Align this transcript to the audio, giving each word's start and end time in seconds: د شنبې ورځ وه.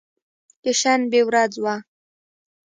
د 0.63 0.65
شنبې 0.79 1.21
ورځ 1.27 1.53
وه. 1.63 1.75